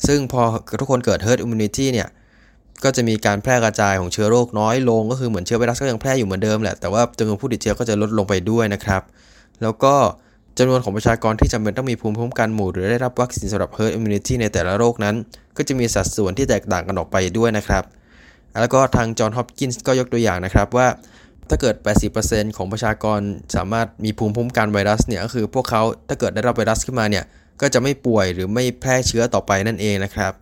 [0.06, 0.42] ซึ่งพอ
[0.80, 2.08] ทุกคนเกิด herd immunity เนี่ย
[2.84, 9.02] ก็จะมีการแพร่กระจายของเชื้อโรคน้อยลง ก็คือเหมือนเชื้อไวรัสก็ยังแพร่อยู่เหมือนเดิมแหละแต่ว่าจำนวนผู้ติดเชื้อก็จะลดลงไปด้วยนะครับ
[9.62, 9.94] แล้วก็
[10.58, 15.14] จำนวนของประชากรที่จำเป็นต้องมีภูมิคุ้มกันหมู่หรือได้รับวัคซีนสำหรับ herd immunity ในแต่ละโรคนั้น
[15.56, 17.84] ก็จะมีสัดส่วนที่แตกต่างกันออกไปด้วยนะครับ
[18.60, 20.88] แล้วก็ทางจอห์นฮอปกินส์ก็ยกตัวอย่างนะครับว่า
[21.48, 21.74] ถ้าเกิด
[22.16, 23.20] 80%ของประชากร
[23.56, 27.24] สามารถมีภูมิคุ้มกันไวรัสเนี่ยก็คือพวกเขาถ้าเกิดได้รับไวรัสขึ้นมาเนี่ย
[27.60, 30.32] ก็จะไม่ป่วยหรือไม่แพร่เชื้อต่อไปนั่นเองนะครับ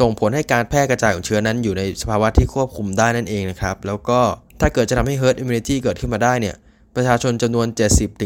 [0.00, 4.20] ส่งผลให้การแพร่กระจายของเชื้อนั้นอยู่ในสภาวะที่ควบคุมได้นั่นเองนะครับแล้วก็
[4.60, 6.56] ถ้าเกิดจะทำให้ herd immunity เกิดขึ้นมาได้เนี่ย
[6.98, 7.66] ประชาชนจำนวน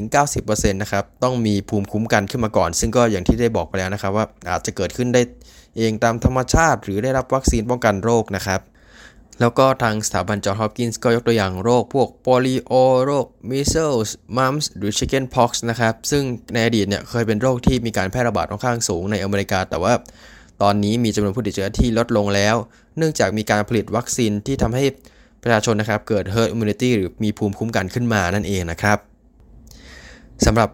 [0.07, 5.23] 70-90%นะครับต้องมีภูมิคุ้มกันขึ้นมาก่อน ซึ่งก็อย่างที่ได้บอกไปแล้วนะครับ ว่าอาจจะเกิดขึ้นได้
[5.79, 8.61] เองตามธรรมชาติ หรือได้รับวัคซีนป้องกันโรคนะครับ
[9.41, 12.73] แล้วก็ทางสถาบันจอห์นฮอปกินส์ก็ยกตัวอย่างโรคพวกโปลิโอ
[13.05, 16.23] โรคมิเซลส์มัมส์หรือชิคเก้นพ็อกส์นะครับ ซึ่ง
[16.55, 19.93] ในอดีตเนี่ยเคยเป็นโรคที่มีการแพร่ระบาดค่อนข้างสูงในอเมริกา แต่ว่า
[20.63, 22.57] ตอนนี้มีจำนวนผู้ติดเชื้อที่ลดลงแล้ว
[22.99, 24.85] เนื่องจากมีการผลิตวัคซีนที่ทำให้
[25.43, 28.99] ประชาชนนะครับเกิด herd immunity หรือมีภูมิคุ้มกันขึ้นมานั่นเองนะครับ
[30.45, 30.69] สำหรับ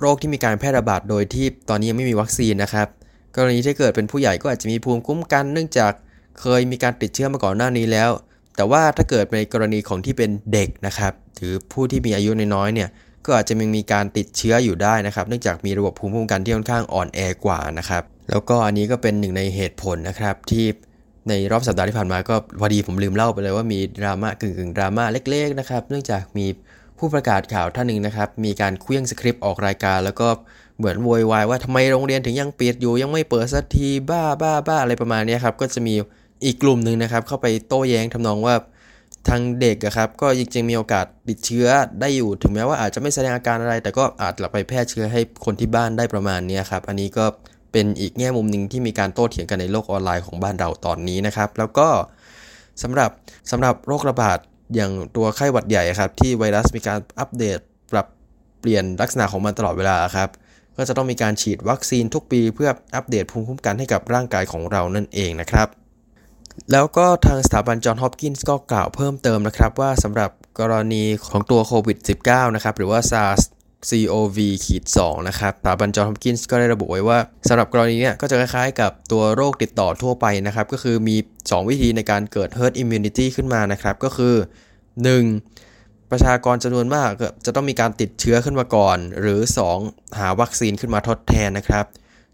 [0.00, 2.88] โรคที่มีการแพร่ระบาดโดยที่ตอนนี้ยังไม่มีวัคซีนนะครับ
[3.36, 5.92] กรณีที่เกิดเป็นผู้ใหญ่ก็อาจจะมีภูมิคุ้มกันเนื่องจาก
[6.40, 8.10] เคยมีการติดเชื้อมาก่อนหน้านี้แล้ว
[8.56, 12.88] แต่ว่าถ้าเกิดในกรณีของที่เป็นเด็กนะครับหรือผู้ที่มีอายุน้อยๆเนี่ย
[13.24, 20.64] ก็อาจจะยังมีการติดเชื้ออยู่ได้นะครับ เนื่องจากมีระบบภูมิคุ้มกันที่ค่อนข้างอ่อนแอกว่านะครับ แล้วก็อันนี้ก็เป็นหนึ่งในเหตุผลนะครับที่
[21.28, 26.46] ในรอบสัปดาห์ที่ผ่านมาก็พอดีผมลืมเล่าไปเลยว่ามีดราม่ากึ่งกึ่งดราม่าเล็ก ๆ นะครับ เนื่องจากมี
[26.98, 30.28] ผู้ประกาศข่าวท่านหนึ่งนะครับ มีการเคลื่องสคริปต์ออกรายการ แล้วก็
[30.78, 35.94] เหมือนโวยวายว่าทำไมโรงเรียนถึงยังปิดอยู่ ยังไม่เปิดสักทีบ้าบ้าบ้าอะไรประมาณนี้ครับ ก็จะมี
[36.44, 38.54] อีกกลุ่มหนึ่งนะครับ เข้าไปโต้แย้งทำนองว่า
[39.28, 41.66] ทางเด็กครับก็จริงๆมีโอกาสติดเชื้อ
[42.00, 47.24] ได้อยู่ถึงแม้ว่าอาจจะไม่แสดงอาการอะไร แต่ก็อาจจะไปแพร่เชื้อให้คนที่บ้านได้ประมาณนี้ครับ อันนี้ก็
[47.74, 51.88] เป็นอีกแง่มุมหนึ่งที่มีการโต้เถียงกันในโลกออนไลน์ของบ้านเราตอนนี้นะครับ แล้วก็
[52.82, 53.10] สำหรับ
[53.50, 54.38] สำหรับโรคระบาด
[54.74, 57.58] อย่างตัวไข้หวัดใหญ่ครับ ที่ไวรัสมีการอัปเดต
[57.92, 58.06] ปรับ
[58.60, 60.28] เปลี่ยนลักษณะของมันตลอดเวลาครับ
[60.76, 65.68] ก็จะต้องมีการฉีดวัคซีนทุกปีเพื่ออัปเดตภูมิคุ้มกันให้กับร่างกายของเรานั่นเองนะครับ
[66.72, 73.40] แล้วก็ทางสถาบันจอห์นฮอปกินส์ก็กล่าวเพิ่มเติมนะครับว่าสำหรับกรณีของตัวโควิด -19 นะครับหรือว่า SARS
[73.90, 77.18] COV ขีด2นะครับสถาบันจอห์นฮอปกินส์ก็ได้ระบุไว้ว่า
[77.48, 84.34] สำหรับกรณีนี้ก็จะคล้ายๆกับตัวโรคติดต่อทั่วไปนะครับ ก็คือมี 2 วิธีในการเกิด herd immunity ขึ้นมานะครับ ก็คือ
[85.22, 86.10] 1.
[86.10, 87.10] ประชากรจำนวนมาก
[87.44, 89.40] จะต้องมีการติดเชื้อขึ้นมาก่อน หรือ
[89.78, 90.18] 2.
[90.18, 91.86] หาวัคซีนขึ้นมาทดแทนนะครับ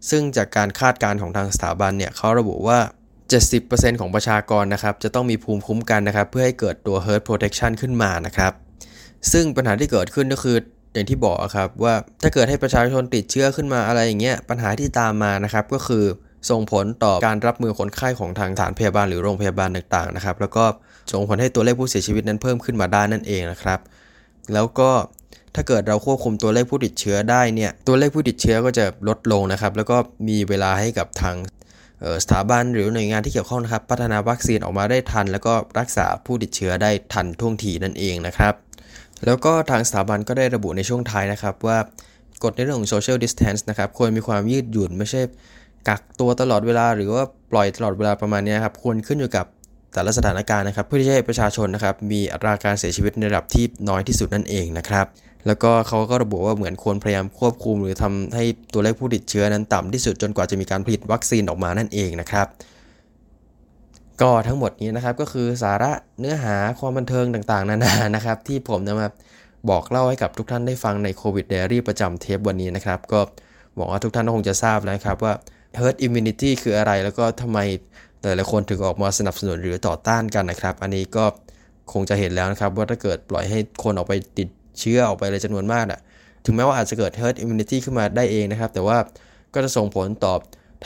[0.09, 2.79] ซึ่งจากการคาดการณ์ของทางสถาบันเนี่ยเขาระบุว่า
[3.39, 8.53] 70%ของประชากรนะครับจะต้องมีภูมิคุ้มกันนะครับ เพื่อให้เกิดตัว herd protection ขึ้นมานะครับ
[9.31, 10.57] ซึ่งปัญหาที่เกิดขึ้นก็คือ
[10.93, 16.05] อย่างที่บอกครับว่าถ้าเกิดให้ประชาชนติดเชื้อขึ้นมาอะไรอย่างเงี้ยปัญหาที่ตามมานะครับก็คือ
[16.49, 20.65] ส่งผลต่อการรับมือคนไข้ของทางฐานพยาบาลหรือโรงพยาบาลต่างๆนะครับ แล้วก็
[21.11, 23.79] ส่งผลให้ตัวเลขผู้เสียชีวิตนั้นเพิ่มขึ้นมาได้นั่นเองนะครับ
[24.53, 24.89] แล้วก็
[25.55, 31.35] ถ้าเกิดเราควบคุมตัวเลขผู้ติดเชื้อได้เนี่ยตัวเลขผู้ติดเชื้อก็จะลดลงนะครับ แล้วก็มีเวลาให้กับทาง
[32.23, 38.53] สถาบันหรือหน่วยงานที่เกี่ยวข้องนะครับ พัฒนาวัคซีนออกมาได้ทัน แล้วก็รักษาผู้ติดเชื้อได้ทันท่วงทีนั่นเองนะครับ
[39.25, 41.77] แล้วก็ทางสถาบันก็ได้ระบุในช่วงท้ายนะครับ ว่า
[42.43, 45.21] กฎในเรื่องของ social distance นะครับควรมีความยืดหยุ่นไม่ใช่
[45.87, 49.45] กักตัวตลอดเวลา หรือว่าปล่อยตลอดเวลาประมาณนี้ครับควรขึ้นอยู่กับ
[49.93, 55.05] แต่ละสถานการณ์นะครับ เพื่อที่จะให้ประชาชนนะครับมีอัตราการเสียชีวิตในระดับที่น้อยที่สุดนั่นเองนะครับ
[55.47, 62.47] แล้วก็เขาก็ระบุว่าเหมือนควรพยายามควบคุม หรือทำให้ตัวเลขผู้ติดเชื้อนั้นต่ำที่สุดจนกว่าจะมีการผลิตวัคซีนออกมานั่นเองนะครับ
[64.21, 69.09] ก็ทั้งหมดนี้นะครับก็คือสาระเนื้อหาความบันเทิงต่างๆ นานานะครับ ที่ผมนำมา
[69.69, 73.19] บอกเล่าให้กับทุกท่านได้ฟังในโควิดเดรี่ประจำเทปวันนี้นะครับ ก็
[73.75, 75.33] หวังว่าทุกท่านคงจะทราบแล้วครับว่า
[75.79, 77.59] herd immunity คืออะไร แล้วก็ทำไม
[78.21, 81.25] แต่ละคนถึงออกมาสนับสนุนหรือต่อต้านกันนะครับ อันนี้ก็
[81.91, 84.47] คงจะเห็นแล้วนะครับ ว่าถ้าเกิดปล่อยให้คนออกไปติด
[84.79, 85.99] เชื้อออกไปเลยจำนวนมากอะ
[86.45, 88.97] ถึงแม้ว่าอาจจะเกิด herd immunity ขึ้นมาได้เองนะครับ แต่ว่า
[89.53, 90.33] ก็จะส่งผลต่อ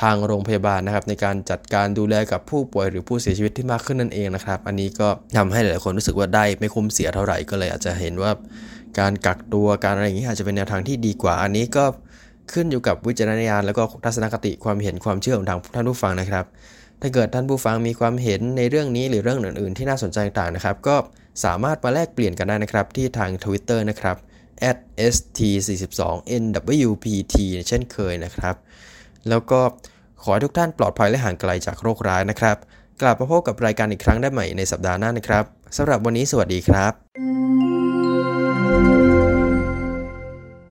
[0.01, 8.31] ทางโรงพยาบาลนะครับในการจัดการดูแลกับผู้ป่วยหรือผู้เสียชีวิตที่มากขึ้นนั่นเองนะครับ อันนี้ก็ทำให้หลายคนรู้สึกว่าได้ไม่คุ้มเสียเท่าไหร่ก็เลยอาจจะเห็นว่า
[8.99, 11.85] การกักตัวการอะไรอย่างนี้อาจจะเป็นแนวทางที่ดีกว่า อันนี้ก็
[12.53, 16.45] ขึ้นอยู่กับวิจารณญาณแล้วก็ทัศนคติความเห็นความเชื่อของทางท่านผู้ฟังนะครับ
[17.01, 20.95] ถ้าเกิดท่านผู้ฟังมีความเห็นในเรื่องนี้หรือเรื่องอื่นๆ ที่น่าสนใจต่างนะครับ ก็
[21.43, 24.17] สามารถมาแลกเปลี่ยนกันได้นะครับที่ทาง Twitter นะครับ
[25.11, 28.55] @st42nwpt เช่นเคยนะครับ
[29.29, 29.59] แล้วก็
[30.21, 32.57] ขอให้ทุกท่านปลอดภัยและห่างไกลจากโรคร้ายนะครับ
[33.01, 35.43] กลับมาพบกับรายการอีกครั้งได้ใหม่ในสัปดาห์หน้านะครับ
[35.77, 36.87] สำหรับวันนี้สวัสดีครั
[39.11, 39.14] บ